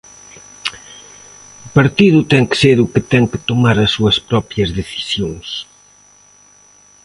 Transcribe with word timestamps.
O 1.65 1.67
partido 1.77 2.19
ten 2.31 2.43
que 2.49 2.57
ser 2.63 2.77
"o 2.85 2.91
que 2.93 3.01
ten 3.11 3.23
que 3.31 3.43
tomar 3.49 3.75
as 3.79 3.91
súas 3.95 4.17
propias 4.29 4.69
decisións". 4.79 5.47